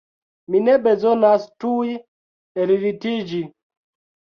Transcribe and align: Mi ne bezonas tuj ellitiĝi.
Mi 0.53 0.61
ne 0.67 0.77
bezonas 0.87 1.45
tuj 1.65 1.91
ellitiĝi. 2.65 3.45